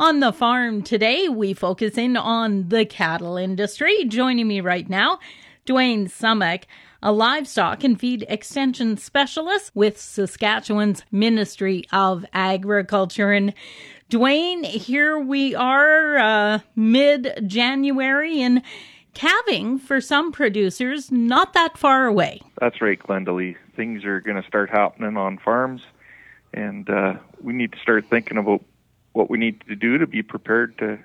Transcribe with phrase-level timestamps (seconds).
[0.00, 4.06] On the farm today, we focus in on the cattle industry.
[4.06, 5.18] Joining me right now,
[5.66, 6.62] Dwayne Summach,
[7.02, 13.30] a livestock and feed extension specialist with Saskatchewan's Ministry of Agriculture.
[13.30, 13.52] And
[14.10, 18.62] Dwayne, here we are, uh, mid January, and
[19.12, 22.40] calving for some producers not that far away.
[22.58, 23.54] That's right, Glendalee.
[23.76, 25.82] Things are going to start happening on farms,
[26.54, 28.64] and uh, we need to start thinking about
[29.20, 30.98] what we need to do to be prepared to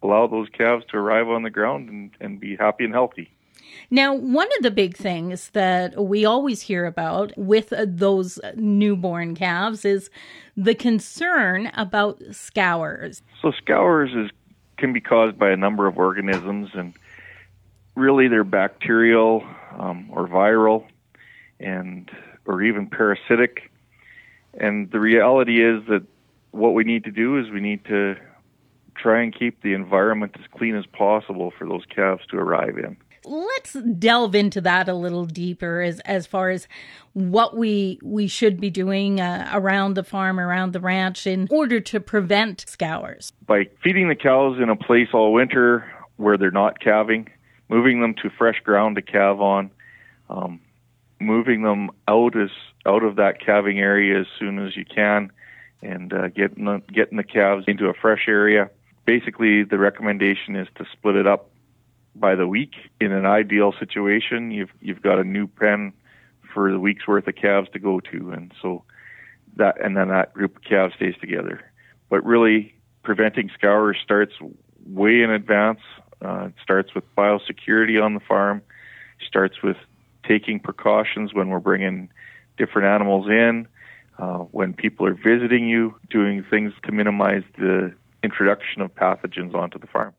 [0.00, 3.28] allow those calves to arrive on the ground and, and be happy and healthy.
[3.90, 9.84] Now, one of the big things that we always hear about with those newborn calves
[9.84, 10.08] is
[10.56, 13.22] the concern about scours.
[13.42, 14.30] So, scours is,
[14.76, 16.94] can be caused by a number of organisms, and
[17.96, 19.44] really they're bacterial
[19.76, 20.86] um, or viral,
[21.58, 22.08] and
[22.46, 23.72] or even parasitic.
[24.54, 26.06] And the reality is that
[26.50, 28.16] what we need to do is we need to
[28.96, 32.96] try and keep the environment as clean as possible for those calves to arrive in.
[33.24, 36.66] Let's delve into that a little deeper as as far as
[37.12, 41.80] what we we should be doing uh, around the farm, around the ranch, in order
[41.80, 43.32] to prevent scours.
[43.46, 45.84] By feeding the cows in a place all winter
[46.16, 47.28] where they're not calving,
[47.68, 49.70] moving them to fresh ground to calve on,
[50.30, 50.60] um,
[51.20, 52.50] moving them out as
[52.86, 55.30] out of that calving area as soon as you can,
[55.82, 58.70] and uh, getting the, getting the calves into a fresh area.
[59.04, 61.50] Basically, the recommendation is to split it up
[62.14, 62.72] by the week.
[63.00, 65.92] In an ideal situation, you've you've got a new pen
[66.52, 68.84] for the week's worth of calves to go to, and so
[69.56, 71.60] that and then that group of calves stays together.
[72.10, 74.34] But really, preventing scours starts
[74.86, 75.80] way in advance.
[76.20, 78.62] Uh, it starts with biosecurity on the farm.
[79.26, 79.76] Starts with
[80.26, 82.10] taking precautions when we're bringing
[82.56, 83.68] different animals in
[84.18, 89.78] uh, when people are visiting you, doing things to minimize the introduction of pathogens onto
[89.78, 90.12] the farm.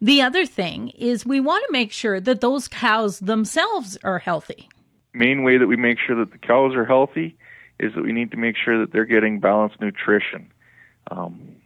[0.00, 4.68] The other thing is we want to make sure that those cows themselves are healthy.
[5.12, 7.36] Main way that we make sure that the cows are healthy
[7.78, 10.52] is that we need to make sure that they're getting balanced nutrition.
[11.10, 11.56] Um,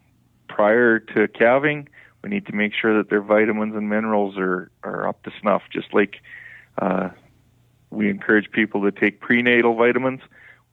[0.48, 1.88] prior to calving,
[2.22, 5.62] we need to make sure that their vitamins and minerals are, are up to snuff,
[5.70, 6.16] just like
[6.78, 7.10] uh,
[7.90, 10.22] we encourage people to take prenatal vitamins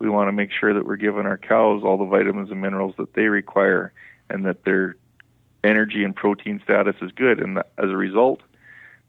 [0.01, 2.95] we want to make sure that we're giving our cows all the vitamins and minerals
[2.97, 3.94] that they require
[4.31, 4.95] and that their
[5.63, 7.39] energy and protein status is good.
[7.39, 8.41] And as a result,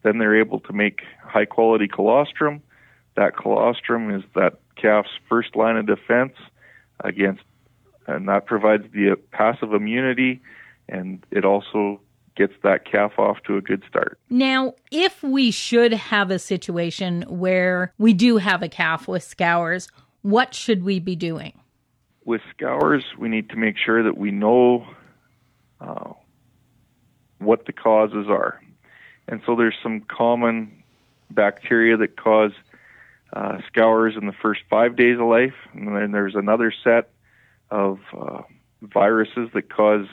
[0.02, 2.62] then they're able to make high quality colostrum.
[3.16, 6.34] That colostrum is that calf's first line of defense
[7.02, 7.42] against,
[8.06, 10.42] and that provides the uh, passive immunity,
[10.88, 12.00] and it also
[12.36, 14.18] gets that calf off to a good start.
[14.28, 19.88] Now, if we should have a situation where we do have a calf with scours,
[20.22, 21.52] what should we be doing?
[22.24, 24.86] With scours, we need to make sure that we know
[25.80, 26.12] uh,
[27.38, 28.62] what the causes are.
[29.28, 30.82] And so there's some common
[31.30, 32.52] bacteria that cause
[33.32, 37.10] uh, scours in the first five days of life, and then there's another set
[37.70, 38.42] of uh,
[38.82, 40.06] viruses that cause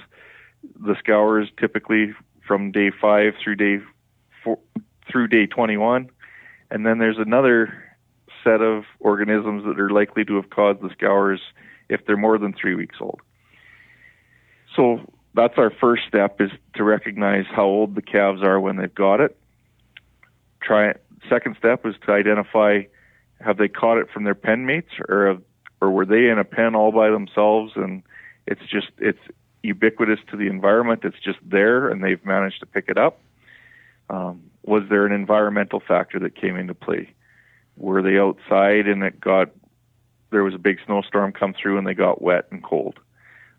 [0.80, 2.14] the scours typically
[2.47, 3.80] from day five through day
[4.44, 4.58] four,
[5.12, 6.09] through day 21,
[6.72, 7.89] and then there's another
[8.44, 11.42] set of organisms that are likely to have caused the scours
[11.90, 13.20] if they're more than three weeks old.
[14.76, 15.02] So
[15.34, 19.20] that's our first step is to recognize how old the calves are when they've got
[19.20, 19.38] it.
[20.62, 21.04] Try it.
[21.30, 22.84] second step is to identify
[23.42, 25.38] have they caught it from their pen mates or
[25.82, 28.04] or were they in a pen all by themselves and
[28.48, 29.20] it's just it's
[29.64, 33.22] ubiquitous to the environment it's just there and they've managed to pick it up
[34.10, 37.14] um, was there an environmental factor that came into play
[37.79, 39.50] were they outside and it got
[40.31, 43.00] there was a big snowstorm come through and they got wet and cold.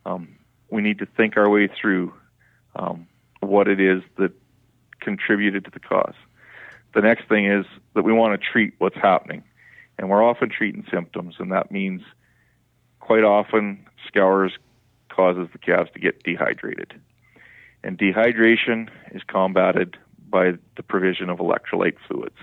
[0.06, 0.36] Um,
[0.70, 2.12] we need to think our way through
[2.76, 3.08] um,
[3.40, 4.32] what it is that
[5.00, 6.14] contributed to the cause.
[6.94, 9.42] The next thing is that we want to treat what's happening,
[9.98, 12.02] and we're often treating symptoms, and that means
[13.00, 14.52] quite often scours
[15.08, 17.00] causes the calves to get dehydrated,
[17.82, 19.96] and dehydration is combated
[20.28, 22.36] by the provision of electrolyte fluids.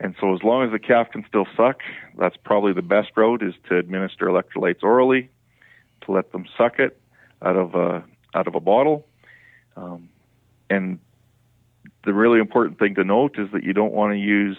[0.00, 1.80] And so, as long as the calf can still suck,
[2.18, 5.28] that's probably the best route is to administer electrolytes orally,
[6.06, 6.98] to let them suck it
[7.42, 8.02] out of a
[8.34, 9.06] out of a bottle.
[9.76, 10.08] Um,
[10.70, 10.98] and
[12.04, 14.56] the really important thing to note is that you don't want to use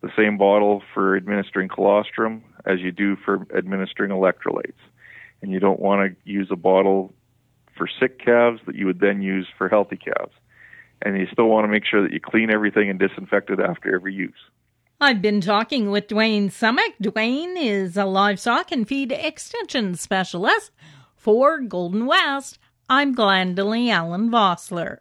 [0.00, 4.74] the same bottle for administering colostrum as you do for administering electrolytes.
[5.42, 7.12] And you don't want to use a bottle
[7.76, 10.32] for sick calves that you would then use for healthy calves.
[11.02, 13.94] And you still want to make sure that you clean everything and disinfect it after
[13.94, 14.32] every use.
[15.00, 16.94] I've been talking with Dwayne Summach.
[17.02, 20.70] Dwayne is a livestock and feed extension specialist
[21.16, 22.58] for Golden West
[22.88, 24.98] I'm Glendalee Allen Vossler.